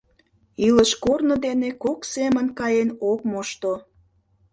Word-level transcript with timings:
Илыш-корно 0.65 1.35
дене 1.45 1.69
кок 1.83 1.99
семын 2.13 2.47
каен 2.59 2.89
ок 3.11 3.19
мошто. 3.31 3.73